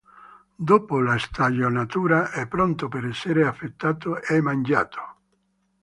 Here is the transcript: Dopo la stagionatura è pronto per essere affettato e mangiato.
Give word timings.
Dopo 0.55 0.99
la 0.99 1.15
stagionatura 1.19 2.31
è 2.31 2.47
pronto 2.47 2.87
per 2.87 3.05
essere 3.05 3.45
affettato 3.45 4.19
e 4.19 4.41
mangiato. 4.41 4.99